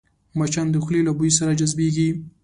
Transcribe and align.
مچان 0.37 0.67
د 0.71 0.75
خولې 0.83 1.01
له 1.07 1.11
بوی 1.17 1.31
سره 1.39 1.57
جذبېږي 1.59 2.09